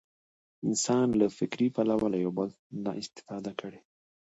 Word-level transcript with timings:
انسان 0.67 1.07
له 1.19 1.27
فکري 1.37 1.67
پلوه 1.75 2.05
له 2.13 2.17
یو 2.25 2.31
بل 2.37 2.49
نه 2.83 2.91
استفاده 3.01 3.51
کړې. 3.59 3.79